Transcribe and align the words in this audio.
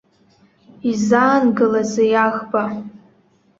Изаангылазеи 0.91 2.13
аӷба? 2.25 2.63